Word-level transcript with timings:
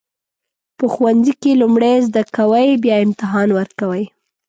په 0.77 0.85
ښوونځي 0.93 1.33
کې 1.41 1.59
لومړی 1.61 1.93
زده 2.07 2.23
کوئ 2.37 2.69
بیا 2.83 2.95
امتحان 3.05 3.49
ورکوئ. 3.53 4.03